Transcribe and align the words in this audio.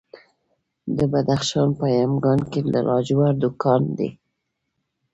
د 0.97 0.99
بدخشان 1.11 1.69
په 1.79 1.85
یمګان 2.01 2.39
کې 2.51 2.59
د 2.73 2.75
لاجوردو 2.87 3.49
کان 3.61 3.83
دی. 3.97 4.09